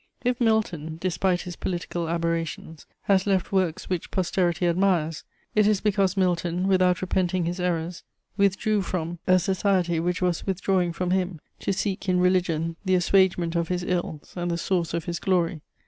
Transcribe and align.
If 0.25 0.41
Milton, 0.41 0.97
despite 0.99 1.41
his 1.41 1.55
political 1.55 2.09
aberrations, 2.09 2.87
has 3.03 3.27
left 3.27 3.51
works 3.51 3.87
which 3.87 4.09
posterity 4.09 4.65
admires, 4.65 5.23
it 5.53 5.67
is 5.67 5.79
because 5.79 6.17
Milton, 6.17 6.67
without 6.67 7.03
repenting 7.03 7.45
his 7.45 7.59
errors, 7.59 8.01
withdrew 8.35 8.81
from; 8.81 9.19
a 9.27 9.37
society 9.37 9.99
which 9.99 10.19
was 10.19 10.47
withdrawing 10.47 10.91
from 10.91 11.11
him, 11.11 11.39
to 11.59 11.71
seek 11.71 12.09
in 12.09 12.19
religion 12.19 12.77
the 12.83 12.95
assuagement 12.95 13.55
of 13.55 13.67
his 13.67 13.83
ills 13.83 14.33
and 14.35 14.49
the 14.49 14.57
source 14.57 14.95
of 14.95 15.05
his 15.05 15.19
glory. 15.19 15.61